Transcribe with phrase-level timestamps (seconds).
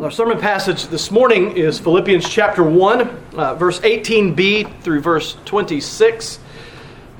[0.00, 3.00] Our sermon passage this morning is Philippians chapter 1,
[3.36, 6.40] uh, verse 18b through verse 26.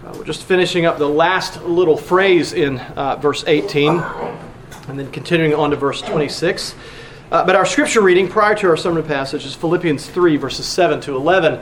[0.05, 3.91] Uh, we're just finishing up the last little phrase in uh, verse 18
[4.89, 6.75] and then continuing on to verse 26.
[7.31, 11.01] Uh, but our scripture reading prior to our sermon passage is Philippians 3, verses 7
[11.03, 11.61] to 11.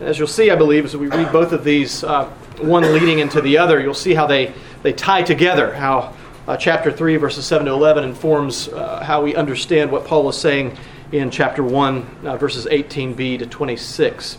[0.00, 2.24] And As you'll see, I believe, as we read both of these, uh,
[2.62, 6.14] one leading into the other, you'll see how they, they tie together, how
[6.46, 10.38] uh, chapter 3, verses 7 to 11, informs uh, how we understand what Paul is
[10.38, 10.76] saying
[11.12, 14.38] in chapter 1, uh, verses 18b to 26.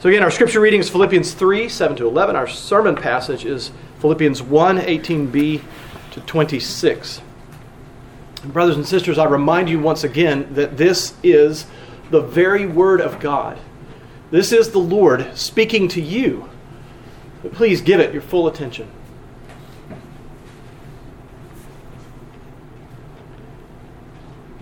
[0.00, 2.34] So, again, our scripture reading is Philippians 3, 7 to 11.
[2.34, 5.62] Our sermon passage is Philippians 1, 18b
[6.12, 7.20] to 26.
[8.42, 11.66] And brothers and sisters, I remind you once again that this is
[12.10, 13.58] the very Word of God.
[14.30, 16.48] This is the Lord speaking to you.
[17.42, 18.88] But please give it your full attention.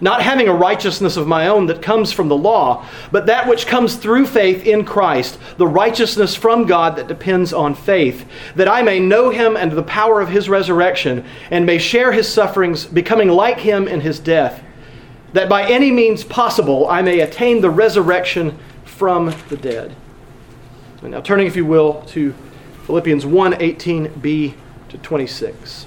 [0.00, 3.66] not having a righteousness of my own that comes from the law, but that which
[3.66, 8.82] comes through faith in Christ, the righteousness from God that depends on faith, that I
[8.82, 13.28] may know him and the power of his resurrection, and may share his sufferings, becoming
[13.28, 14.62] like him in his death,
[15.32, 19.94] that by any means possible I may attain the resurrection from the dead.
[21.02, 22.34] And now turning, if you will, to
[22.86, 24.54] Philippians 1 18b
[24.88, 25.86] to 26.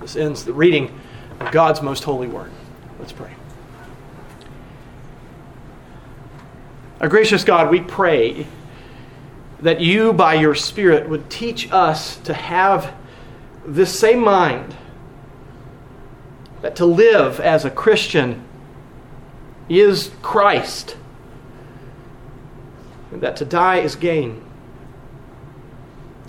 [0.00, 0.98] This ends the reading
[1.40, 2.50] of God's most holy word.
[2.98, 3.32] Let's pray.
[7.00, 8.46] Our gracious God, we pray
[9.60, 12.92] that you, by your Spirit, would teach us to have
[13.64, 14.74] this same mind
[16.62, 18.44] that to live as a Christian
[19.68, 20.96] is Christ,
[23.12, 24.44] and that to die is gain.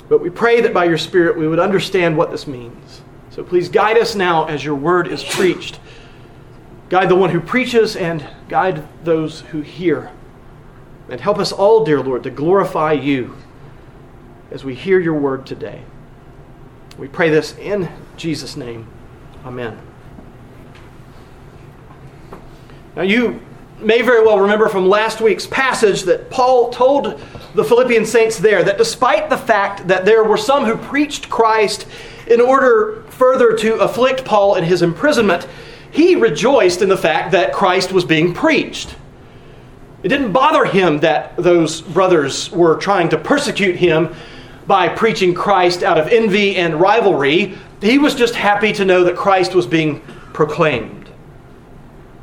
[0.07, 3.00] But we pray that by your Spirit we would understand what this means.
[3.31, 5.79] So please guide us now as your word is preached.
[6.89, 10.11] Guide the one who preaches and guide those who hear.
[11.09, 13.37] And help us all, dear Lord, to glorify you
[14.51, 15.81] as we hear your word today.
[16.97, 18.85] We pray this in Jesus' name.
[19.45, 19.79] Amen.
[22.97, 23.41] Now, you
[23.79, 27.21] may very well remember from last week's passage that Paul told
[27.55, 31.87] the Philippian saints there that despite the fact that there were some who preached Christ
[32.27, 35.47] in order further to afflict Paul in his imprisonment,
[35.91, 38.95] he rejoiced in the fact that Christ was being preached.
[40.01, 44.15] It didn't bother him that those brothers were trying to persecute him
[44.65, 47.59] by preaching Christ out of envy and rivalry.
[47.79, 49.99] He was just happy to know that Christ was being
[50.33, 51.07] proclaimed.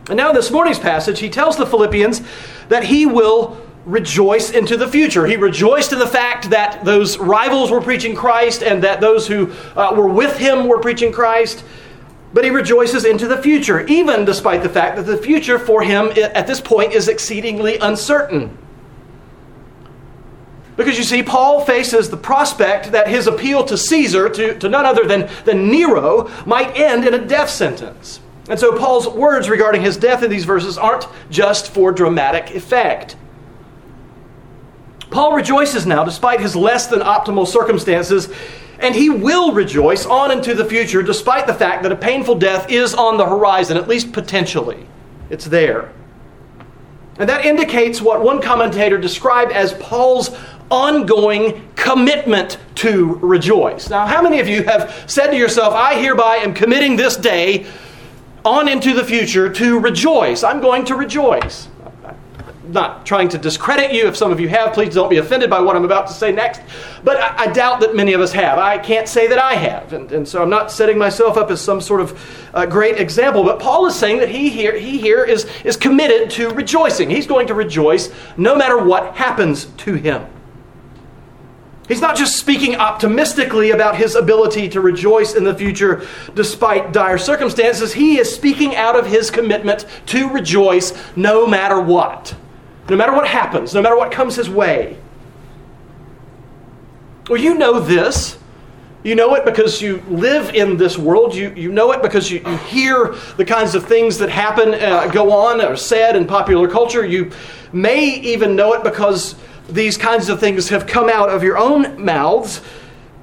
[0.08, 2.22] And now, in this morning's passage, he tells the Philippians
[2.70, 5.26] that he will rejoice into the future.
[5.26, 9.52] He rejoiced in the fact that those rivals were preaching Christ and that those who
[9.76, 11.64] uh, were with him were preaching Christ.
[12.32, 16.12] But he rejoices into the future, even despite the fact that the future for him
[16.16, 18.56] at this point is exceedingly uncertain.
[20.76, 24.86] Because you see, Paul faces the prospect that his appeal to Caesar, to, to none
[24.86, 28.20] other than, than Nero, might end in a death sentence.
[28.48, 33.16] And so Paul's words regarding his death in these verses aren't just for dramatic effect.
[35.10, 38.28] Paul rejoices now, despite his less than optimal circumstances,
[38.78, 42.70] and he will rejoice on into the future, despite the fact that a painful death
[42.70, 44.86] is on the horizon, at least potentially.
[45.30, 45.92] It's there.
[47.18, 50.30] And that indicates what one commentator described as Paul's
[50.70, 53.90] ongoing commitment to rejoice.
[53.90, 57.66] Now, how many of you have said to yourself, I hereby am committing this day
[58.44, 60.44] on into the future to rejoice?
[60.44, 61.68] I'm going to rejoice
[62.68, 64.06] not trying to discredit you.
[64.06, 66.32] If some of you have, please don't be offended by what I'm about to say
[66.32, 66.60] next.
[67.02, 68.58] But I, I doubt that many of us have.
[68.58, 69.92] I can't say that I have.
[69.92, 73.42] And, and so I'm not setting myself up as some sort of uh, great example.
[73.42, 77.10] But Paul is saying that he here, he here is, is committed to rejoicing.
[77.10, 80.26] He's going to rejoice no matter what happens to him.
[81.88, 87.16] He's not just speaking optimistically about his ability to rejoice in the future despite dire
[87.16, 87.94] circumstances.
[87.94, 92.36] He is speaking out of his commitment to rejoice no matter what
[92.88, 94.96] no matter what happens, no matter what comes his way.
[97.28, 98.38] Well, you know this.
[99.04, 101.34] You know it because you live in this world.
[101.34, 105.06] You, you know it because you, you hear the kinds of things that happen, uh,
[105.08, 107.06] go on, or said in popular culture.
[107.06, 107.30] You
[107.72, 109.36] may even know it because
[109.68, 112.60] these kinds of things have come out of your own mouths.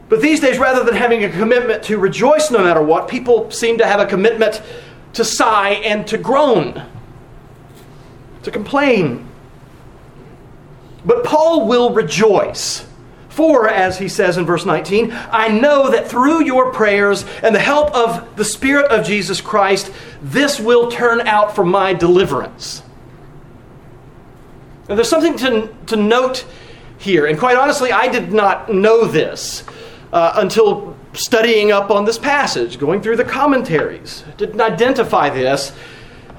[0.07, 3.77] But these days, rather than having a commitment to rejoice no matter what, people seem
[3.79, 4.61] to have a commitment
[5.13, 6.85] to sigh and to groan,
[8.43, 9.27] to complain.
[11.05, 12.85] But Paul will rejoice.
[13.29, 17.59] For, as he says in verse 19, I know that through your prayers and the
[17.59, 19.91] help of the Spirit of Jesus Christ,
[20.21, 22.81] this will turn out for my deliverance.
[24.87, 26.45] Now, there's something to, to note
[26.97, 29.65] here, and quite honestly, I did not know this
[30.13, 34.23] uh, until studying up on this passage, going through the commentaries.
[34.37, 35.73] Didn't identify this.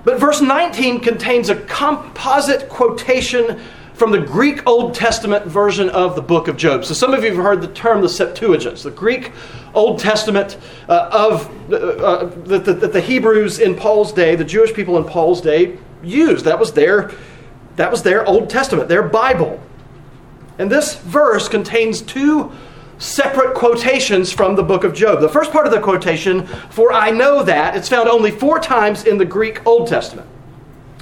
[0.05, 3.61] But verse 19 contains a composite quotation
[3.97, 6.85] from the Greek Old Testament version of the book of Job.
[6.85, 9.33] So some of you have heard the term the Septuagint, the Greek
[9.73, 14.75] Old Testament uh, of uh, uh, that the, the, Hebrews in Paul's day, the Jewish
[14.75, 16.45] people in Paul's day used.
[16.45, 17.11] That was their
[17.77, 19.63] that was their Old Testament, their Bible.
[20.59, 22.53] And this verse contains two
[22.99, 25.21] separate quotations from the book of Job.
[25.21, 29.05] The first part of the quotation, for I know that, it's found only four times
[29.05, 30.29] in the Greek Old Testament.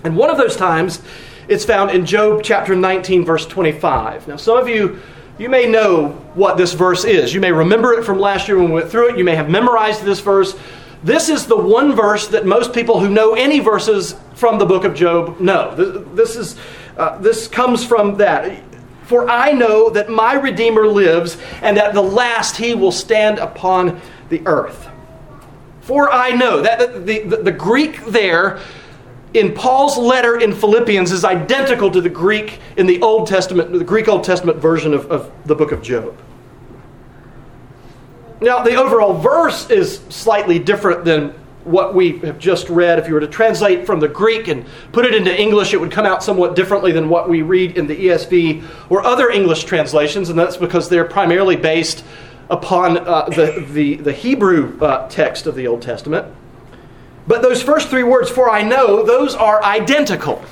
[0.03, 1.01] And one of those times
[1.49, 4.29] it's found in Job chapter 19, verse 25.
[4.29, 5.01] Now, some of you,
[5.39, 7.35] you may know what this verse is.
[7.35, 9.19] You may remember it from last year when we went through it.
[9.19, 10.57] You may have memorized this verse.
[11.03, 14.85] This is the one verse that most people who know any verses from the book
[14.85, 15.75] of Job know.
[16.15, 16.57] This, is,
[16.97, 18.63] uh, this comes from that.
[19.03, 24.01] For I know that my Redeemer lives, and at the last he will stand upon
[24.31, 24.89] the earth.
[25.83, 28.61] For I know that the, the, the Greek there
[29.35, 33.85] in Paul's letter in Philippians is identical to the Greek in the Old Testament, the
[33.85, 36.17] Greek Old Testament version of, of the book of Job.
[38.41, 41.31] Now, the overall verse is slightly different than
[41.65, 42.99] what we have just read.
[42.99, 45.91] If you were to translate from the Greek and put it into English, it would
[45.91, 50.29] come out somewhat differently than what we read in the ESV or other English translations,
[50.29, 52.05] and that's because they're primarily based
[52.51, 56.27] upon uh, the, the, the, Hebrew uh, text of the Old Testament.
[57.27, 60.45] But those first three words, for I know, those are identical.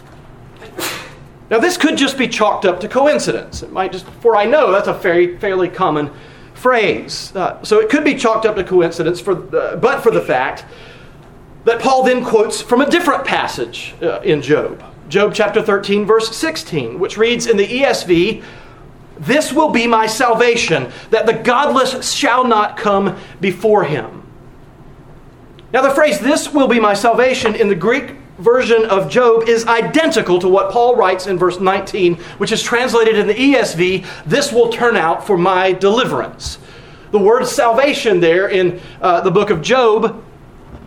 [1.51, 3.63] Now, this could just be chalked up to coincidence.
[3.63, 6.11] It might just, for I know, that's a very, fairly common
[6.55, 7.35] phrase.
[7.37, 10.65] Uh, so it could be chalked up to coincidence, for, uh, but for the fact
[11.65, 14.83] that Paul then quotes from a different passage uh, in Job.
[15.09, 18.43] Job chapter 13, verse 16, which reads in the ESV,
[19.19, 24.22] This will be my salvation, that the godless shall not come before him.
[25.73, 29.67] Now, the phrase, this will be my salvation, in the Greek version of Job is
[29.67, 34.53] identical to what Paul writes in verse 19, which is translated in the ESV, this
[34.53, 36.59] will turn out for my deliverance.
[37.11, 40.23] The word salvation there in uh, the book of Job,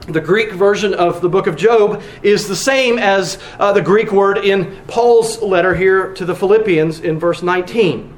[0.07, 4.11] the Greek version of the book of Job, is the same as uh, the Greek
[4.11, 8.14] word in Paul's letter here to the Philippians in verse 19.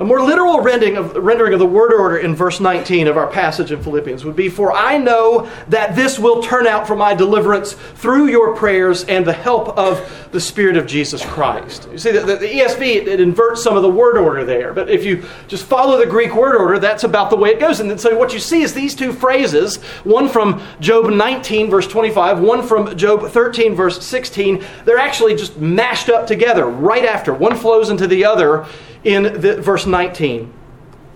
[0.00, 3.26] A more literal rendering of, rendering of the word order in verse 19 of our
[3.26, 7.14] passage in Philippians would be For I know that this will turn out for my
[7.14, 11.88] deliverance through your prayers and the help of the Spirit of Jesus Christ.
[11.90, 14.72] You see, the, the, the ESV, it, it, inverts some of the word order there,
[14.72, 17.80] but if you just follow the Greek word order, that's about the way it goes.
[17.80, 22.38] And so what you see is these two phrases one from Job 19, verse 25,
[22.38, 27.34] one from Job 13, verse 16, they're actually just mashed up together right after.
[27.34, 28.64] One flows into the other
[29.08, 30.52] in the, verse 19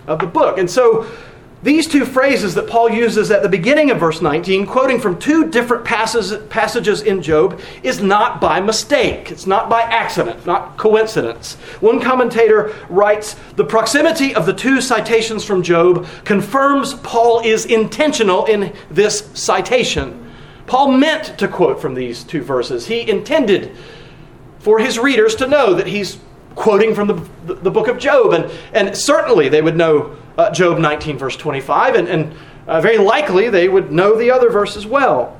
[0.06, 0.56] of the book.
[0.56, 1.06] And so
[1.62, 5.50] these two phrases that Paul uses at the beginning of verse 19, quoting from two
[5.50, 9.30] different passages, passages in Job, is not by mistake.
[9.30, 11.54] It's not by accident, not coincidence.
[11.80, 18.46] One commentator writes The proximity of the two citations from Job confirms Paul is intentional
[18.46, 20.32] in this citation.
[20.66, 22.86] Paul meant to quote from these two verses.
[22.86, 23.76] He intended
[24.58, 26.18] for his readers to know that he's
[26.54, 28.32] quoting from the, the, book of Job.
[28.32, 32.34] And, and certainly they would know uh, Job 19, verse 25, and, and
[32.66, 35.38] uh, very likely they would know the other verse as well.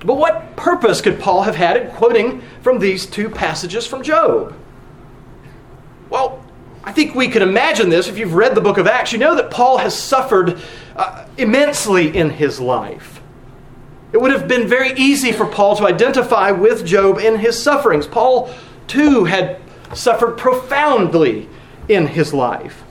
[0.00, 4.54] But what purpose could Paul have had in quoting from these two passages from Job?
[6.10, 6.44] Well,
[6.84, 8.08] I think we can imagine this.
[8.08, 10.60] If you've read the book of Acts, you know that Paul has suffered
[10.96, 13.20] uh, immensely in his life.
[14.12, 18.06] It would have been very easy for Paul to identify with Job in his sufferings.
[18.06, 18.50] Paul,
[18.86, 19.60] too, had
[19.94, 21.48] suffered profoundly
[21.88, 22.82] in his life.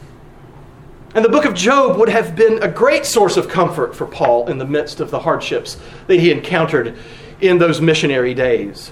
[1.16, 4.48] And the book of Job would have been a great source of comfort for Paul
[4.50, 5.78] in the midst of the hardships
[6.08, 6.98] that he encountered
[7.42, 8.92] in those missionary days.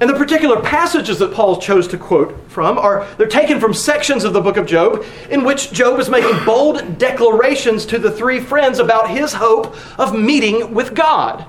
[0.00, 4.24] And the particular passages that Paul chose to quote from are they're taken from sections
[4.24, 8.40] of the book of Job in which Job is making bold declarations to the three
[8.40, 11.46] friends about his hope of meeting with God.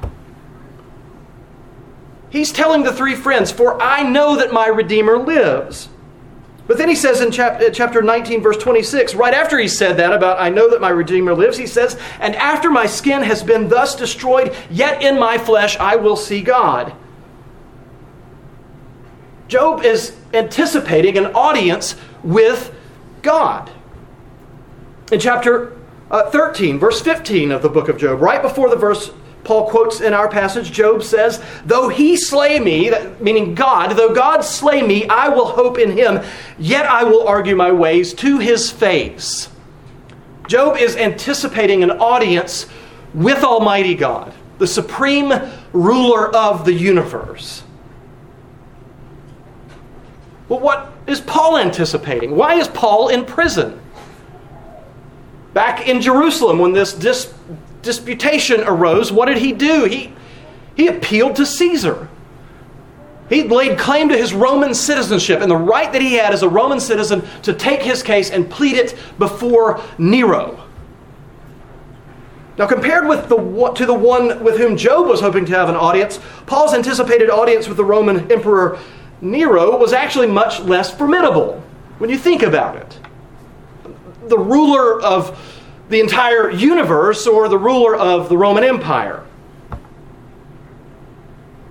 [2.29, 5.89] He's telling the three friends, "For I know that my redeemer lives."
[6.67, 10.39] But then he says in chapter 19, verse 26, right after he said that about,
[10.39, 13.95] I know that my Redeemer lives, he says, And after my skin has been thus
[13.95, 16.93] destroyed, yet in my flesh I will see God.
[19.47, 22.73] Job is anticipating an audience with
[23.21, 23.69] God.
[25.11, 25.77] In chapter
[26.09, 29.11] uh, 13, verse 15 of the book of Job, right before the verse
[29.45, 34.41] Paul quotes in our passage, Job says, Though he slay me, meaning God, though God
[34.41, 36.23] slay me, I will hope in him,
[36.57, 39.49] yet I will argue my ways to his face.
[40.47, 42.65] Job is anticipating an audience
[43.13, 45.31] with Almighty God, the supreme
[45.71, 47.63] ruler of the universe.
[50.49, 52.35] Well, what is Paul anticipating?
[52.35, 53.79] Why is Paul in prison?
[55.53, 57.33] Back in Jerusalem, when this dis-
[57.85, 59.85] disputation arose, what did he do?
[59.85, 60.11] He,
[60.75, 62.09] he appealed to Caesar.
[63.29, 66.49] He laid claim to his Roman citizenship and the right that he had as a
[66.49, 70.61] Roman citizen to take his case and plead it before Nero.
[72.57, 73.37] Now, compared with the,
[73.75, 77.67] to the one with whom Job was hoping to have an audience, Paul's anticipated audience
[77.67, 78.79] with the Roman Emperor
[79.21, 81.61] Nero was actually much less formidable
[81.97, 82.99] when you think about it.
[84.27, 85.37] The ruler of
[85.89, 89.23] the entire universe or the ruler of the Roman Empire.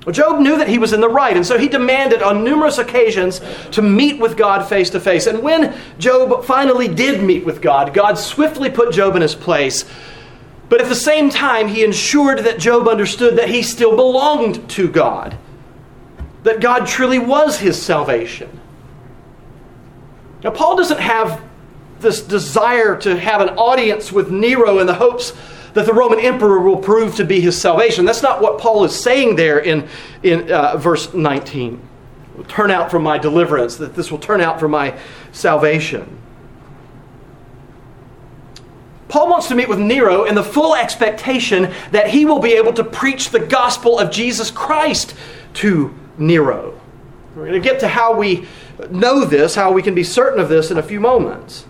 [0.06, 2.76] Well, Job knew that he was in the right, and so he demanded on numerous
[2.78, 3.40] occasions
[3.72, 5.26] to meet with God face to face.
[5.26, 9.86] And when Job finally did meet with God, God swiftly put Job in his place.
[10.68, 14.90] But at the same time, he ensured that Job understood that he still belonged to
[14.90, 15.38] God
[16.44, 18.60] that God truly was his salvation.
[20.44, 21.42] Now, Paul doesn't have
[22.04, 25.32] this desire to have an audience with Nero in the hopes
[25.72, 28.04] that the Roman emperor will prove to be his salvation.
[28.04, 29.88] That's not what Paul is saying there in,
[30.22, 31.80] in uh, verse 19.
[32.36, 34.96] will turn out for my deliverance, that this will turn out for my
[35.32, 36.20] salvation.
[39.08, 42.72] Paul wants to meet with Nero in the full expectation that he will be able
[42.72, 45.14] to preach the gospel of Jesus Christ
[45.54, 46.80] to Nero.
[47.34, 48.46] We're going to get to how we
[48.90, 51.66] know this, how we can be certain of this in a few moments.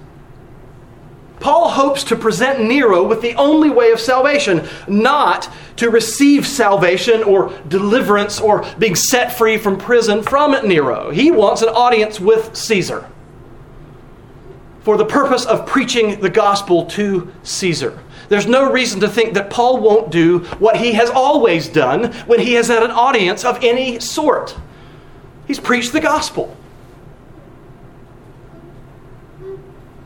[1.45, 7.23] Paul hopes to present Nero with the only way of salvation, not to receive salvation
[7.23, 11.11] or deliverance or being set free from prison from Nero.
[11.11, 13.07] He wants an audience with Caesar
[14.85, 18.03] for the purpose of preaching the gospel to Caesar.
[18.31, 22.41] There's no reason to think that Paul won't do what he has always done when
[22.41, 24.57] he has had an audience of any sort.
[25.47, 26.57] He's preached the gospel.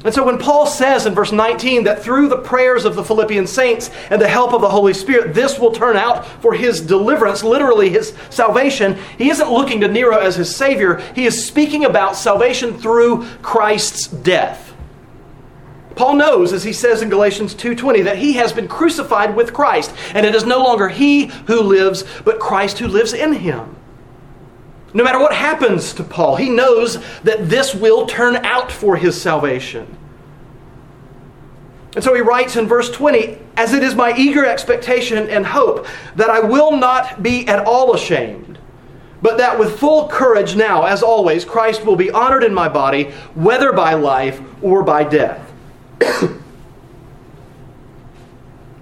[0.05, 3.49] And so when Paul says in verse 19 that through the prayers of the Philippian
[3.49, 7.43] saints and the help of the Holy Spirit, this will turn out for his deliverance,
[7.43, 10.99] literally his salvation, he isn't looking to Nero as his Savior.
[11.17, 14.73] He is speaking about salvation through Christ's death.
[15.97, 19.93] Paul knows, as he says in Galatians 2:20, that he has been crucified with Christ,
[20.15, 23.75] and it is no longer he who lives, but Christ who lives in him.
[24.95, 29.21] No matter what happens to Paul, he knows that this will turn out for his
[29.21, 29.97] salvation.
[31.95, 35.87] And so he writes in verse 20, As it is my eager expectation and hope
[36.17, 38.59] that I will not be at all ashamed,
[39.21, 43.11] but that with full courage now, as always, Christ will be honored in my body,
[43.35, 45.53] whether by life or by death.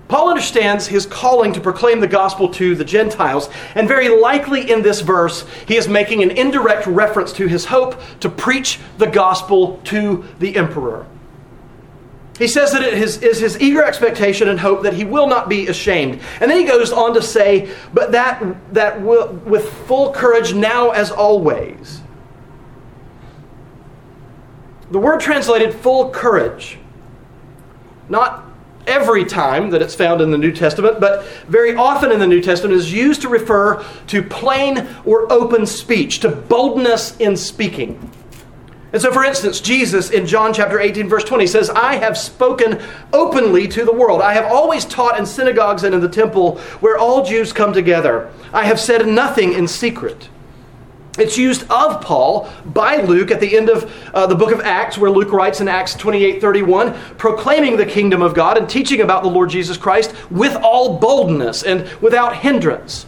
[0.08, 4.82] Paul understands his calling to proclaim the gospel to the Gentiles, and very likely in
[4.82, 9.80] this verse, he is making an indirect reference to his hope to preach the gospel
[9.84, 11.06] to the emperor.
[12.38, 15.48] He says that it is, is his eager expectation and hope that he will not
[15.48, 16.20] be ashamed.
[16.40, 18.44] And then he goes on to say, but that,
[18.74, 22.02] that will, with full courage now as always.
[24.90, 26.78] The word translated full courage,
[28.08, 28.45] not
[28.86, 32.40] every time that it's found in the New Testament, but very often in the New
[32.40, 38.10] Testament is used to refer to plain or open speech, to boldness in speaking.
[38.92, 42.80] And so, for instance, Jesus in John chapter 18, verse 20 says, I have spoken
[43.12, 44.22] openly to the world.
[44.22, 48.30] I have always taught in synagogues and in the temple where all Jews come together.
[48.52, 50.28] I have said nothing in secret.
[51.18, 54.98] It's used of Paul by Luke at the end of uh, the book of Acts,
[54.98, 59.22] where Luke writes in Acts 28 31, proclaiming the kingdom of God and teaching about
[59.22, 63.06] the Lord Jesus Christ with all boldness and without hindrance.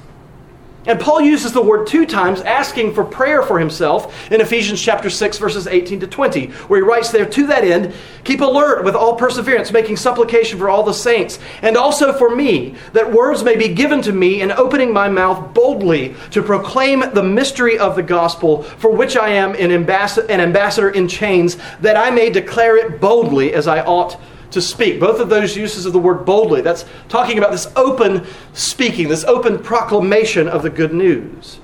[0.89, 5.11] And Paul uses the word two times, asking for prayer for himself in Ephesians chapter
[5.11, 7.93] 6, verses 18 to 20, where he writes there, To that end,
[8.25, 12.75] keep alert with all perseverance, making supplication for all the saints, and also for me,
[12.95, 17.23] that words may be given to me in opening my mouth boldly to proclaim the
[17.23, 22.11] mystery of the gospel, for which I am an, an ambassador in chains, that I
[22.11, 24.19] may declare it boldly as I ought
[24.51, 25.01] to speak.
[25.01, 29.25] Both of those uses of the word boldly, that's talking about this open speaking, this
[29.25, 31.61] open proclamation of the good news.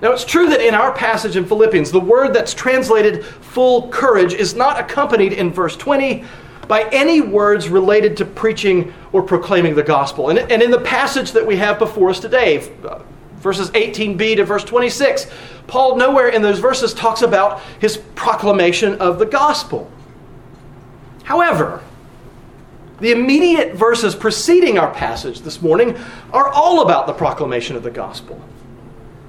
[0.00, 4.34] Now, it's true that in our passage in Philippians, the word that's translated full courage
[4.34, 6.24] is not accompanied in verse 20
[6.66, 10.30] by any words related to preaching or proclaiming the gospel.
[10.30, 13.00] And, in the passage that we have before us today, uh,
[13.36, 15.26] verses 18b to verse 26,
[15.68, 19.90] Paul nowhere in those verses talks about his proclamation of the gospel.
[21.24, 21.82] However,
[23.00, 25.96] the immediate verses preceding our passage this morning
[26.32, 28.40] are all about the proclamation of the gospel.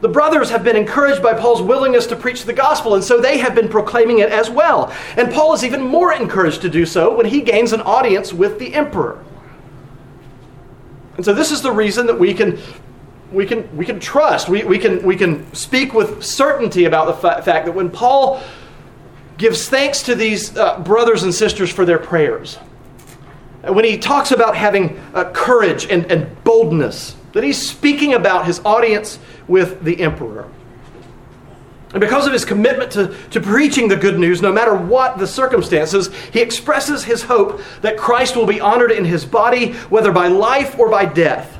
[0.01, 3.37] The brothers have been encouraged by Paul's willingness to preach the gospel, and so they
[3.37, 4.93] have been proclaiming it as well.
[5.15, 8.59] And Paul is even more encouraged to do so when he gains an audience with
[8.59, 9.23] the emperor.
[11.15, 12.59] And so this is the reason that we can
[13.31, 17.13] we can we can trust, we, we can we can speak with certainty about the
[17.13, 18.43] fa- fact that when Paul
[19.43, 22.55] gives thanks to these uh, brothers and sisters for their prayers.
[23.67, 28.61] When he talks about having uh, courage and, and boldness, that he's speaking about his
[28.63, 30.49] audience with the emperor.
[31.91, 35.27] And because of his commitment to, to preaching the good news, no matter what the
[35.27, 40.29] circumstances, he expresses his hope that Christ will be honored in his body, whether by
[40.29, 41.59] life or by death.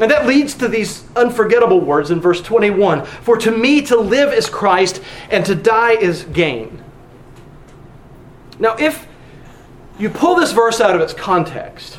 [0.00, 4.32] And that leads to these unforgettable words in verse 21 For to me to live
[4.32, 6.82] is Christ, and to die is gain.
[8.58, 9.06] Now, if
[9.98, 11.98] you pull this verse out of its context,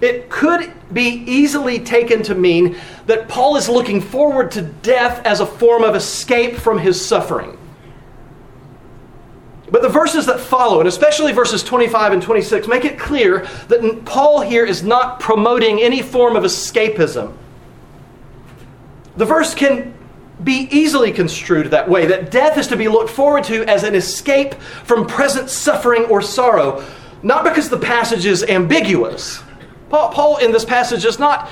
[0.00, 5.40] it could be easily taken to mean that Paul is looking forward to death as
[5.40, 7.56] a form of escape from his suffering.
[9.70, 14.04] But the verses that follow, and especially verses 25 and 26, make it clear that
[14.04, 17.34] Paul here is not promoting any form of escapism.
[19.16, 19.94] The verse can
[20.42, 23.94] be easily construed that way that death is to be looked forward to as an
[23.94, 26.84] escape from present suffering or sorrow,
[27.22, 29.42] not because the passage is ambiguous.
[29.88, 31.48] Paul, in this passage is not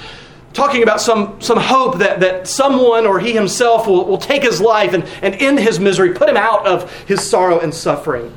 [0.52, 4.60] talking about some, some hope that, that someone or he himself will, will take his
[4.60, 8.36] life and, and end his misery, put him out of his sorrow and suffering.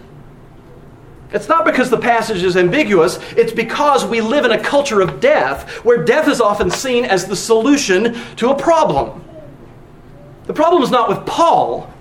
[1.31, 5.19] It's not because the passage is ambiguous, it's because we live in a culture of
[5.19, 9.21] death where death is often seen as the solution to a problem.
[10.45, 11.91] The problem is not with Paul,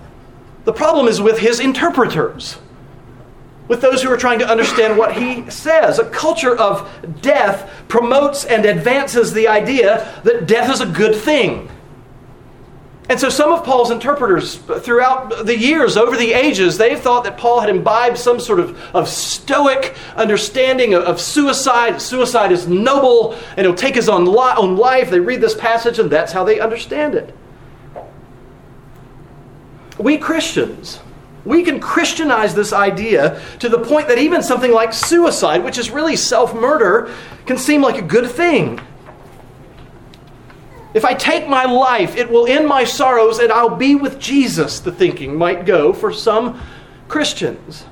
[0.63, 2.57] the problem is with his interpreters
[3.67, 5.99] with those who are trying to understand what he says.
[5.99, 6.89] A culture of
[7.21, 11.69] death promotes and advances the idea that death is a good thing.
[13.07, 17.37] And so some of Paul's interpreters throughout the years, over the ages, they've thought that
[17.37, 22.01] Paul had imbibed some sort of, of stoic understanding of, of suicide.
[22.01, 25.11] Suicide is noble and he'll take his own, li- own life.
[25.11, 27.35] They read this passage and that's how they understand it.
[29.99, 30.99] We Christians,
[31.45, 35.91] we can Christianize this idea to the point that even something like suicide, which is
[35.91, 37.13] really self murder,
[37.45, 38.81] can seem like a good thing.
[40.95, 44.79] If I take my life, it will end my sorrows and I'll be with Jesus,
[44.79, 46.61] the thinking might go for some
[47.07, 47.85] Christians.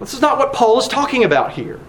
[0.00, 1.80] This is not what Paul is talking about here.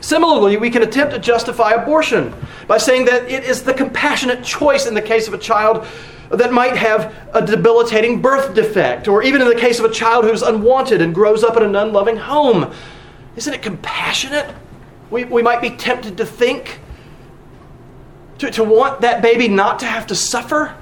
[0.00, 2.34] Similarly, we can attempt to justify abortion
[2.66, 5.86] by saying that it is the compassionate choice in the case of a child
[6.30, 10.24] that might have a debilitating birth defect, or even in the case of a child
[10.24, 12.72] who's unwanted and grows up in an unloving home.
[13.36, 14.54] Isn't it compassionate?
[15.10, 16.80] We, we might be tempted to think,
[18.38, 20.76] to, to want that baby not to have to suffer.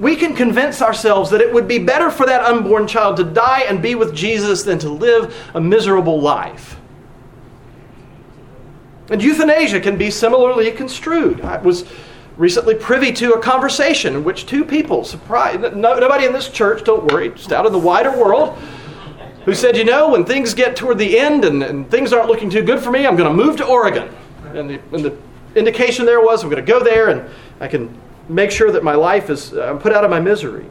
[0.00, 3.64] We can convince ourselves that it would be better for that unborn child to die
[3.68, 6.76] and be with Jesus than to live a miserable life.
[9.10, 11.40] And euthanasia can be similarly construed.
[11.42, 11.84] I was
[12.40, 16.82] recently privy to a conversation in which two people, surprised, no, nobody in this church,
[16.84, 18.58] don't worry, just out in the wider world,
[19.44, 22.48] who said, You know, when things get toward the end and, and things aren't looking
[22.48, 24.08] too good for me, I'm going to move to Oregon.
[24.54, 25.16] And the, and the
[25.54, 27.28] indication there was, I'm going to go there and
[27.60, 27.94] I can
[28.26, 30.64] make sure that my life is, uh, I'm put out of my misery.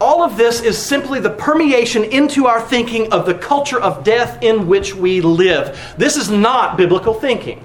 [0.00, 4.42] All of this is simply the permeation into our thinking of the culture of death
[4.42, 5.94] in which we live.
[5.96, 7.64] This is not biblical thinking.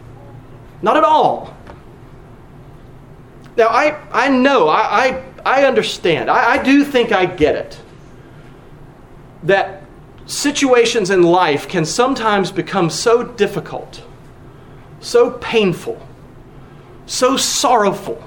[0.82, 1.56] Not at all.
[3.58, 7.80] Now, I, I know, I, I, I understand, I, I do think I get it.
[9.44, 9.84] That
[10.26, 14.04] situations in life can sometimes become so difficult,
[15.00, 16.06] so painful,
[17.06, 18.24] so sorrowful,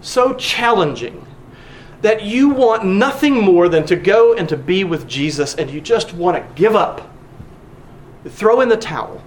[0.00, 1.26] so challenging
[2.02, 5.80] that you want nothing more than to go and to be with Jesus and you
[5.80, 7.10] just want to give up,
[8.26, 9.22] throw in the towel.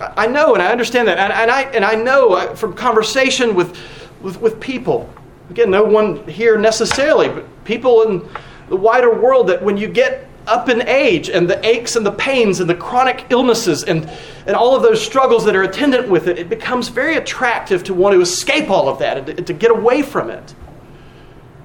[0.00, 1.18] I know and I understand that.
[1.18, 3.76] And, and I, and I know uh, from conversation with,
[4.22, 5.12] with, with people,
[5.50, 8.28] again, no one here necessarily, but people in
[8.68, 12.12] the wider world, that when you get up in age and the aches and the
[12.12, 14.08] pains and the chronic illnesses and,
[14.46, 17.94] and all of those struggles that are attendant with it, it becomes very attractive to
[17.94, 20.54] want to escape all of that and to, to get away from it.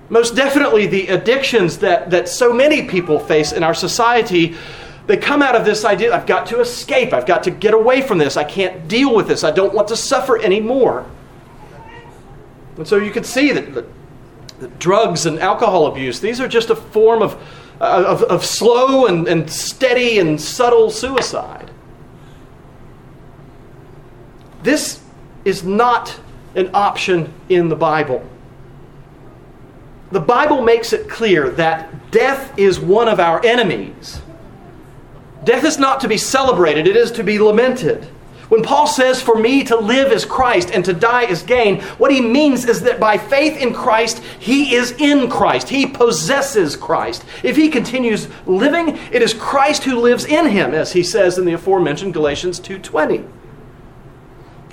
[0.10, 4.56] Most definitely, the addictions that, that so many people face in our society
[5.08, 8.02] they come out of this idea I've got to escape, I've got to get away
[8.02, 11.06] from this, I can't deal with this, I don't want to suffer anymore.
[12.78, 13.86] And so you can see that, that,
[14.60, 17.36] that drugs and alcohol abuse, these are just a form of,
[17.80, 21.72] uh, of, of slow and, and steady and subtle suicide.
[24.64, 25.02] This
[25.46, 26.20] is not
[26.56, 28.28] an option in the Bible.
[30.12, 34.22] The Bible makes it clear that death is one of our enemies.
[35.44, 38.08] Death is not to be celebrated, it is to be lamented.
[38.50, 42.12] When Paul says, For me to live is Christ and to die is gain, what
[42.12, 45.70] he means is that by faith in Christ, he is in Christ.
[45.70, 47.26] He possesses Christ.
[47.44, 51.46] If he continues living, it is Christ who lives in him, as he says in
[51.46, 53.26] the aforementioned Galatians 2:20.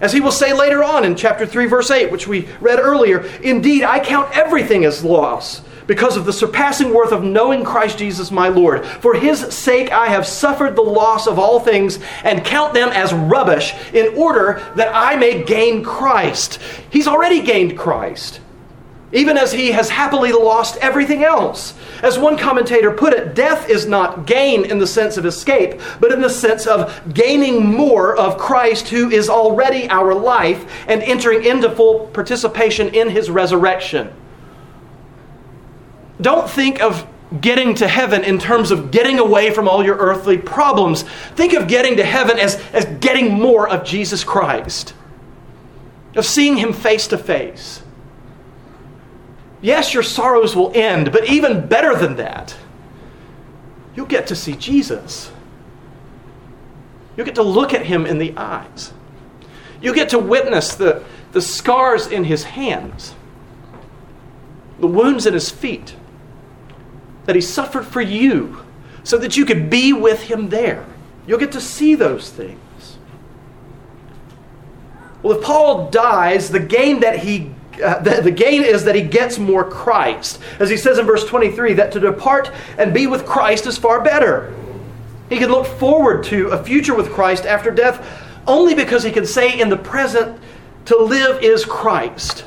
[0.03, 3.25] As he will say later on in chapter 3 verse 8, which we read earlier,
[3.43, 8.31] indeed I count everything as loss because of the surpassing worth of knowing Christ Jesus
[8.31, 8.85] my Lord.
[8.87, 13.13] For his sake I have suffered the loss of all things and count them as
[13.13, 16.59] rubbish in order that I may gain Christ.
[16.91, 18.41] He's already gained Christ,
[19.13, 21.75] even as he has happily lost everything else.
[22.03, 26.11] As one commentator put it, death is not gain in the sense of escape, but
[26.11, 31.45] in the sense of gaining more of Christ, who is already our life, and entering
[31.45, 34.13] into full participation in his resurrection
[36.23, 37.07] don't think of
[37.41, 41.03] getting to heaven in terms of getting away from all your earthly problems.
[41.35, 44.95] Think of getting to heaven as, as getting more of Jesus Christ,
[46.15, 47.83] of seeing Him face to face.
[49.61, 52.57] Yes, your sorrows will end, but even better than that,
[53.95, 55.31] you'll get to see Jesus.
[57.17, 58.93] You'll get to look at Him in the eyes.
[59.81, 63.15] You'll get to witness the, the scars in His hands,
[64.81, 65.95] the wounds in His feet
[67.25, 68.65] that he suffered for you
[69.05, 70.87] so that you could be with him there.
[71.27, 72.59] You'll get to see those things.
[75.23, 79.03] Well, if Paul dies, the gain that he uh, the, the, gain is that he
[79.03, 80.41] gets more Christ.
[80.59, 84.03] As he says in verse 23, that to depart and be with Christ is far
[84.03, 84.55] better.
[85.31, 88.07] He can look forward to a future with Christ after death
[88.47, 90.39] only because he can say in the present,
[90.87, 92.45] to live is Christ.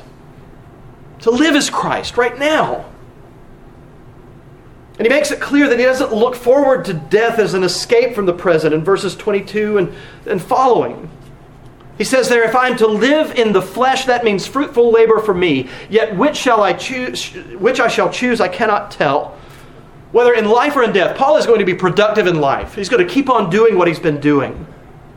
[1.20, 2.84] To live is Christ right now.
[4.98, 8.14] And he makes it clear that he doesn't look forward to death as an escape
[8.14, 9.94] from the present in verses 22 and,
[10.26, 11.10] and following.
[11.98, 15.34] He says there, if I'm to live in the flesh, that means fruitful labor for
[15.34, 15.68] me.
[15.90, 19.36] Yet which shall I choose, which I shall choose, I cannot tell.
[20.12, 22.74] Whether in life or in death, Paul is going to be productive in life.
[22.74, 24.66] He's going to keep on doing what he's been doing.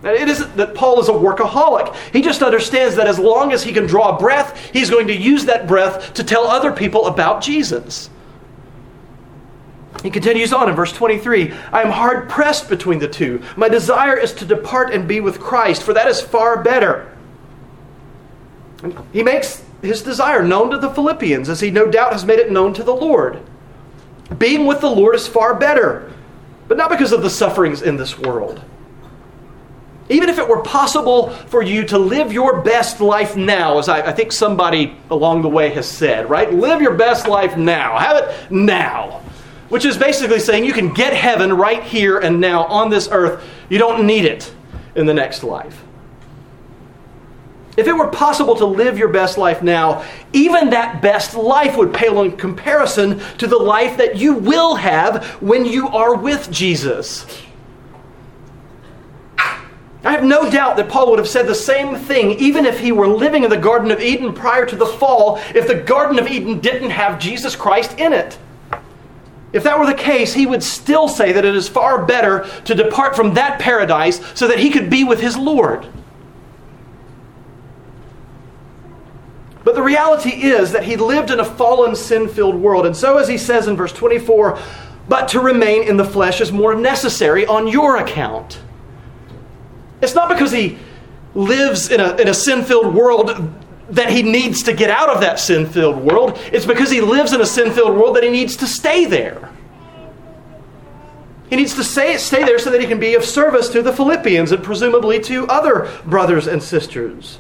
[0.03, 1.93] And it isn't that Paul is a workaholic.
[2.13, 5.45] He just understands that as long as he can draw breath, he's going to use
[5.45, 8.09] that breath to tell other people about Jesus.
[10.03, 13.41] He continues on in verse 23 I am hard pressed between the two.
[13.57, 17.11] My desire is to depart and be with Christ, for that is far better.
[19.11, 22.51] He makes his desire known to the Philippians, as he no doubt has made it
[22.51, 23.41] known to the Lord.
[24.37, 26.11] Being with the Lord is far better,
[26.67, 28.61] but not because of the sufferings in this world.
[30.07, 34.07] Even if it were possible for you to live your best life now, as I,
[34.07, 36.51] I think somebody along the way has said, right?
[36.51, 37.97] Live your best life now.
[37.97, 39.21] Have it now
[39.69, 43.43] which is basically saying you can get heaven right here and now on this earth.
[43.69, 44.53] You don't need it.
[44.95, 45.83] in the next life.
[47.77, 50.03] If it were possible to live your best life now,
[50.33, 55.23] even that best life would pale in comparison to the life that you will have
[55.41, 57.25] when you are with Jesus.
[59.37, 62.91] I have no doubt that Paul would have said the same thing even if he
[62.91, 66.27] were living in the Garden of Eden prior to the fall, if the Garden of
[66.27, 68.37] Eden didn't have Jesus Christ in it.
[69.51, 72.75] If that were the case, he would still say that it is far better to
[72.75, 75.87] depart from that paradise so that he could be with his Lord.
[79.63, 82.85] But the reality is that he lived in a fallen, sin filled world.
[82.85, 84.59] And so, as he says in verse 24,
[85.07, 88.61] but to remain in the flesh is more necessary on your account.
[90.01, 90.77] It's not because he
[91.33, 93.53] lives in a, in a sin filled world
[93.91, 96.37] that he needs to get out of that sin filled world.
[96.51, 99.49] It's because he lives in a sin filled world that he needs to stay there.
[101.49, 103.91] He needs to stay, stay there so that he can be of service to the
[103.91, 107.39] Philippians and presumably to other brothers and sisters.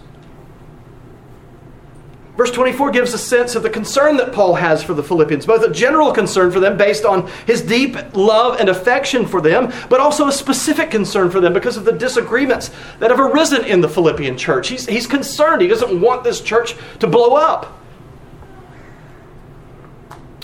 [2.39, 5.61] Verse 24 gives a sense of the concern that Paul has for the Philippians, both
[5.61, 9.99] a general concern for them based on his deep love and affection for them, but
[9.99, 13.89] also a specific concern for them because of the disagreements that have arisen in the
[13.89, 14.69] Philippian church.
[14.69, 15.61] He's, he's concerned.
[15.61, 17.77] He doesn't want this church to blow up.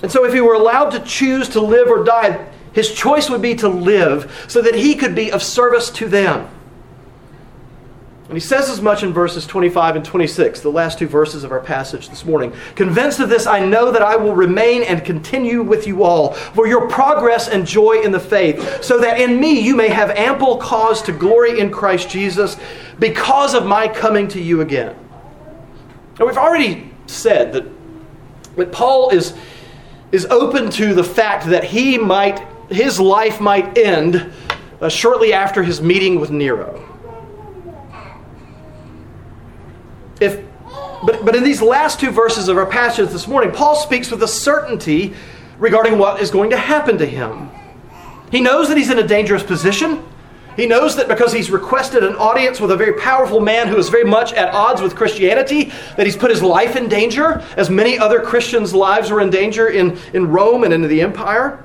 [0.04, 3.42] And so, if he were allowed to choose to live or die, his choice would
[3.42, 6.50] be to live so that he could be of service to them.
[8.28, 11.52] And he says as much in verses 25 and 26, the last two verses of
[11.52, 12.52] our passage this morning.
[12.74, 16.66] Convinced of this, I know that I will remain and continue with you all for
[16.66, 20.58] your progress and joy in the faith, so that in me you may have ample
[20.58, 22.58] cause to glory in Christ Jesus
[22.98, 24.96] because of my coming to you again.
[26.18, 27.66] Now, we've already said that,
[28.56, 29.36] that Paul is,
[30.12, 32.40] is open to the fact that he might,
[32.72, 34.34] his life might end
[34.82, 36.95] uh, shortly after his meeting with Nero.
[40.20, 40.44] If
[41.06, 44.24] but, but in these last two verses of our passage this morning, Paul speaks with
[44.24, 45.14] a certainty
[45.60, 47.50] regarding what is going to happen to him.
[48.32, 50.04] He knows that he's in a dangerous position.
[50.56, 53.90] He knows that because he's requested an audience with a very powerful man who is
[53.90, 58.00] very much at odds with Christianity, that he's put his life in danger, as many
[58.00, 61.65] other Christians' lives were in danger in, in Rome and in the empire.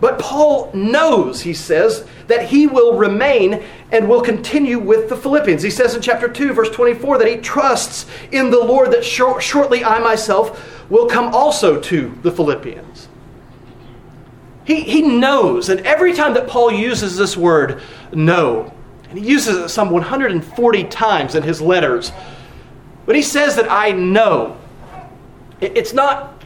[0.00, 5.62] But Paul knows, he says, that he will remain and will continue with the Philippians.
[5.62, 9.40] He says in chapter 2, verse 24, that he trusts in the Lord that shor-
[9.40, 13.08] shortly I myself will come also to the Philippians.
[14.64, 17.82] He, he knows, and every time that Paul uses this word,
[18.12, 18.72] know,
[19.08, 22.12] and he uses it some 140 times in his letters,
[23.04, 24.56] but he says that I know.
[25.60, 26.42] It, it's not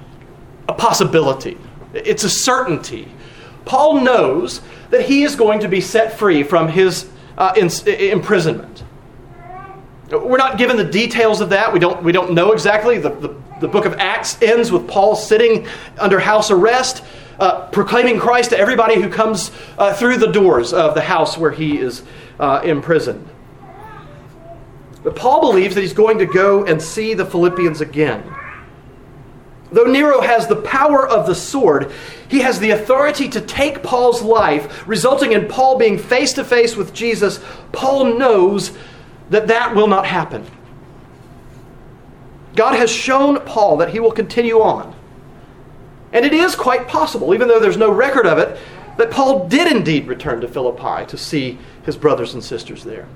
[0.69, 1.59] a possibility,
[1.93, 3.09] it's a certainty.
[3.65, 8.85] Paul knows that he is going to be set free from his uh, in, imprisonment.
[10.11, 11.73] We're not given the details of that.
[11.73, 12.99] We don't, we don't know exactly.
[12.99, 15.67] The, the, the book of Acts ends with Paul sitting
[15.99, 17.03] under house arrest,
[17.41, 21.51] uh, proclaiming Christ to everybody who comes uh, through the doors of the house where
[21.51, 22.03] he is
[22.39, 23.29] uh, imprisoned.
[25.03, 28.23] But Paul believes that he's going to go and see the Philippians again.
[29.75, 31.91] Though Nero has the power of the sword,
[32.29, 36.77] he has the authority to take Paul's life, resulting in Paul being face to face
[36.77, 37.41] with Jesus.
[37.73, 38.71] Paul knows
[39.31, 40.47] that that will not happen.
[42.55, 44.95] God has shown Paul that he will continue on.
[46.13, 48.57] And it is quite possible, even though there's no record of it,
[48.97, 53.09] that Paul did indeed return to Philippi to see his brothers and sisters there.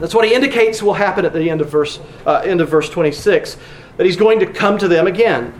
[0.00, 2.88] That's what he indicates will happen at the end of verse, uh, end of verse
[2.88, 3.56] 26
[4.00, 5.52] that he's going to come to them again.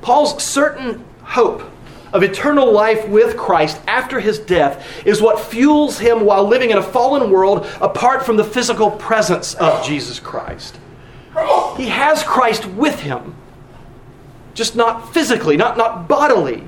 [0.00, 1.62] Paul's certain hope
[2.14, 6.78] of eternal life with Christ after his death is what fuels him while living in
[6.78, 10.78] a fallen world apart from the physical presence of Jesus Christ.
[11.76, 13.34] He has Christ with him,
[14.54, 16.64] just not physically, not, not bodily.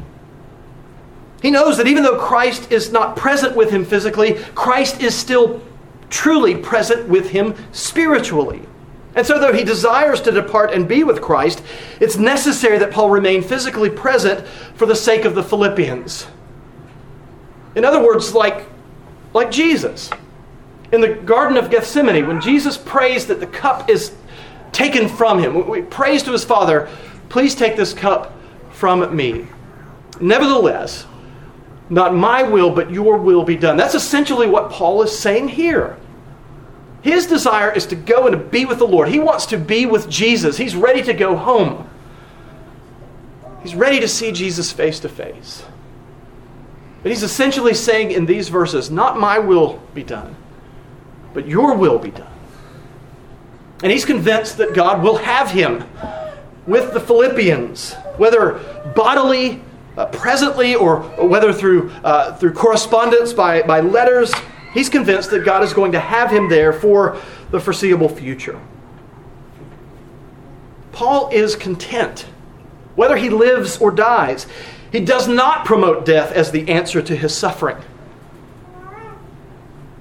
[1.41, 5.63] He knows that even though Christ is not present with him physically, Christ is still
[6.11, 8.61] truly present with him spiritually.
[9.15, 11.63] And so, though he desires to depart and be with Christ,
[12.01, 16.27] it's necessary that Paul remain physically present for the sake of the Philippians.
[17.75, 18.67] In other words, like,
[19.35, 20.11] like Jesus.
[20.93, 24.15] In the Garden of Gethsemane, when Jesus prays that the cup is
[24.73, 26.89] taken from him, he prays to his Father,
[27.29, 28.35] Please take this cup
[28.71, 29.47] from me.
[30.21, 31.07] Nevertheless,
[31.91, 33.77] not my will, but your will be done.
[33.77, 35.97] That's essentially what Paul is saying here.
[37.09, 39.09] His desire is to go and to be with the Lord.
[39.09, 40.59] He wants to be with Jesus.
[40.59, 41.89] He's ready to go home.
[43.63, 45.65] He's ready to see Jesus face to face.
[47.03, 50.37] But he's essentially saying in these verses, Not my will be done,
[51.33, 52.31] but your will be done.
[53.83, 55.85] And he's convinced that God will have him
[56.67, 58.59] with the Philippians, whether
[58.95, 59.63] bodily,
[59.97, 64.31] uh, presently, or, whether through, uh, through correspondence by, by letters.
[64.73, 68.61] He's convinced that God is going to have him there for the foreseeable future.
[70.93, 72.27] Paul is content,
[72.95, 74.47] whether he lives or dies.
[74.91, 77.77] He does not promote death as the answer to his suffering.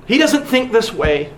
[0.08, 1.34] He doesn't think this way.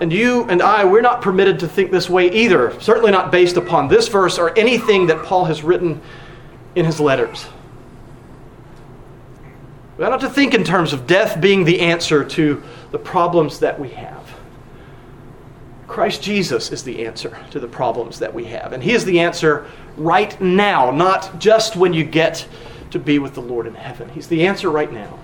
[0.00, 2.78] And you and I, we're not permitted to think this way either.
[2.80, 6.00] Certainly not based upon this verse or anything that Paul has written
[6.74, 7.46] in his letters.
[10.02, 12.60] We ought not to think in terms of death being the answer to
[12.90, 14.34] the problems that we have.
[15.86, 18.72] Christ Jesus is the answer to the problems that we have.
[18.72, 19.64] And He is the answer
[19.96, 22.48] right now, not just when you get
[22.90, 24.08] to be with the Lord in heaven.
[24.08, 25.20] He's the answer right now.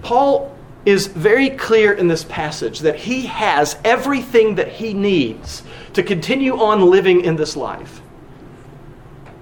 [0.00, 0.56] Paul
[0.86, 6.58] is very clear in this passage that he has everything that he needs to continue
[6.58, 8.00] on living in this life.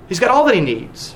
[0.08, 1.14] He's got all that he needs.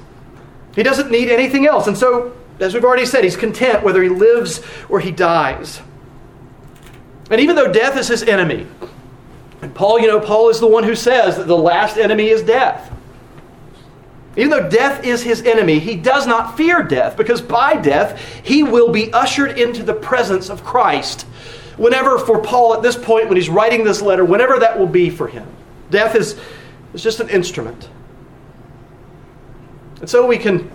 [0.74, 1.87] He doesn't need anything else.
[1.87, 5.80] And so, as we've already said, he's content whether he lives or he dies.
[7.30, 8.66] And even though death is his enemy,
[9.62, 12.42] and Paul, you know, Paul is the one who says that the last enemy is
[12.42, 12.92] death.
[14.37, 18.62] Even though death is his enemy, he does not fear death because by death he
[18.62, 21.22] will be ushered into the presence of Christ.
[21.76, 25.08] Whenever, for Paul at this point, when he's writing this letter, whenever that will be
[25.08, 25.46] for him,
[25.90, 26.38] death is,
[26.92, 27.88] is just an instrument.
[30.04, 30.70] And so we can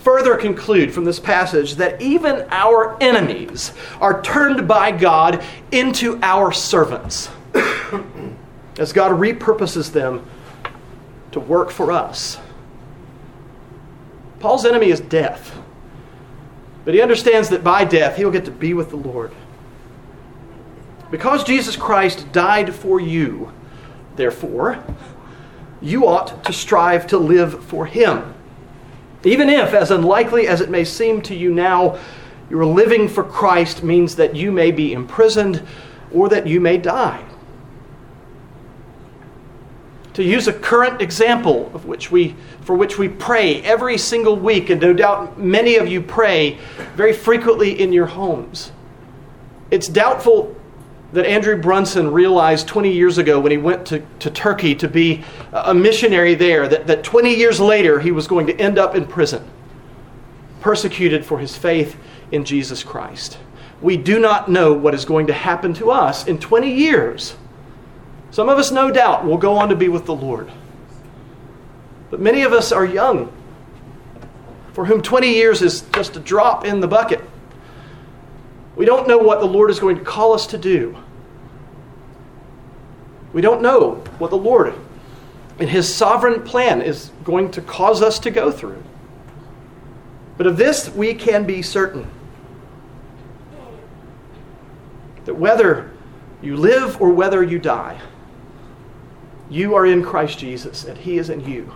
[0.00, 6.50] further conclude from this passage that even our enemies are turned by God into our
[6.50, 7.30] servants
[8.76, 10.26] as God repurposes them
[11.30, 12.40] to work for us.
[14.40, 15.56] Paul's enemy is death,
[16.84, 19.30] but he understands that by death he will get to be with the Lord.
[21.12, 23.52] Because Jesus Christ died for you,
[24.16, 24.82] therefore,
[25.80, 28.32] you ought to strive to live for him.
[29.24, 31.98] Even if, as unlikely as it may seem to you now,
[32.48, 35.62] your living for Christ means that you may be imprisoned
[36.12, 37.24] or that you may die.
[40.14, 44.70] To use a current example of which we, for which we pray every single week,
[44.70, 46.58] and no doubt many of you pray
[46.94, 48.72] very frequently in your homes.
[49.70, 50.55] It's doubtful
[51.12, 55.24] that Andrew Brunson realized 20 years ago when he went to, to Turkey to be
[55.52, 59.06] a missionary there, that, that 20 years later he was going to end up in
[59.06, 59.48] prison,
[60.60, 61.96] persecuted for his faith
[62.32, 63.38] in Jesus Christ.
[63.80, 67.36] We do not know what is going to happen to us in 20 years.
[68.30, 70.50] Some of us, no doubt, will go on to be with the Lord.
[72.10, 73.32] But many of us are young,
[74.72, 77.22] for whom 20 years is just a drop in the bucket.
[78.76, 80.96] We don't know what the Lord is going to call us to do.
[83.32, 84.74] We don't know what the Lord,
[85.58, 88.82] in His sovereign plan, is going to cause us to go through.
[90.36, 92.10] But of this we can be certain
[95.24, 95.90] that whether
[96.42, 98.00] you live or whether you die,
[99.48, 101.72] you are in Christ Jesus and He is in you.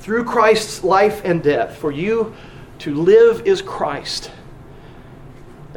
[0.00, 2.34] Through Christ's life and death, for you
[2.80, 4.30] to live is Christ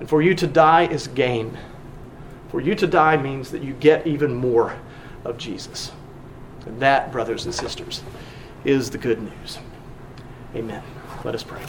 [0.03, 1.57] and for you to die is gain.
[2.49, 4.75] For you to die means that you get even more
[5.23, 5.93] of Jesus.
[6.65, 8.03] And that, brothers and sisters,
[8.65, 9.59] is the good news.
[10.57, 10.83] Amen.
[11.23, 11.61] Let us pray.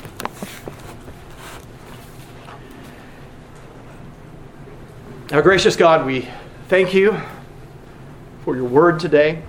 [5.31, 6.29] Our gracious God, we
[6.66, 7.16] thank you
[8.44, 9.44] for your word today.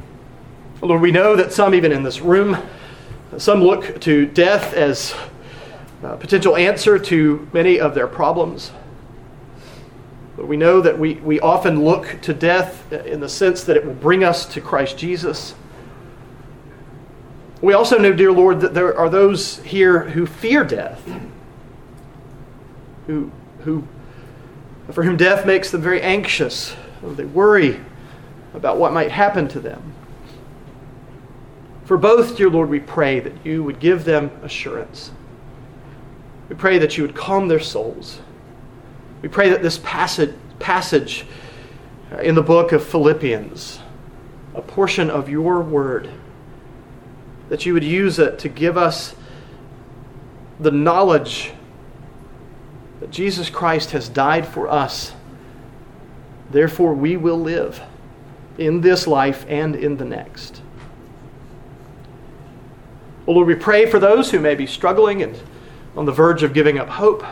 [0.83, 2.55] Lord, we know that some, even in this room,
[3.39, 5.15] some look to death as
[6.05, 8.71] uh, potential answer to many of their problems.
[10.37, 13.83] But we know that we, we often look to death in the sense that it
[13.83, 15.55] will bring us to Christ Jesus.
[17.59, 21.01] We also know, dear Lord, that there are those here who fear death,
[23.07, 23.31] who,
[23.61, 23.87] who,
[24.91, 26.75] for whom death makes them very anxious.
[27.01, 27.79] They worry
[28.53, 29.93] about what might happen to them.
[31.85, 35.11] For both, dear Lord, we pray that you would give them assurance
[36.49, 38.19] we pray that you would calm their souls.
[39.21, 41.25] We pray that this passage, passage
[42.21, 43.79] in the book of Philippians,
[44.53, 46.09] a portion of your word,
[47.49, 49.15] that you would use it to give us
[50.59, 51.51] the knowledge
[52.99, 55.13] that Jesus Christ has died for us.
[56.51, 57.81] Therefore, we will live
[58.57, 60.61] in this life and in the next.
[63.25, 65.35] Well, Lord, we pray for those who may be struggling and
[65.95, 67.23] on the verge of giving up hope,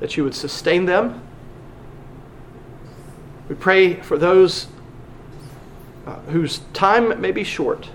[0.00, 1.22] that you would sustain them.
[3.48, 4.68] We pray for those
[6.06, 7.90] uh, whose time may be short.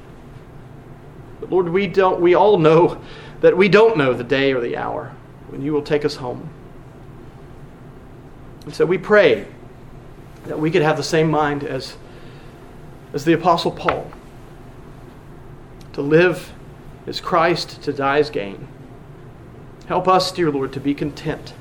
[1.40, 3.02] But Lord, we don't we all know
[3.42, 5.14] that we don't know the day or the hour
[5.50, 6.50] when you will take us home.
[8.66, 9.48] And so we pray
[10.46, 11.98] that we could have the same mind as,
[13.14, 14.12] as the Apostle Paul
[15.94, 16.52] to live
[17.08, 18.68] as Christ, to die as gain.
[19.88, 21.54] Help us, dear Lord, to be content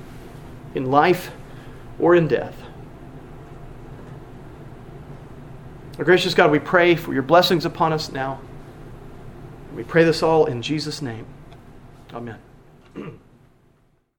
[0.75, 1.31] in life
[1.99, 2.57] or in death.
[5.99, 8.41] Our gracious God, we pray for your blessings upon us now.
[9.75, 11.27] We pray this all in Jesus' name.
[12.13, 12.39] Amen.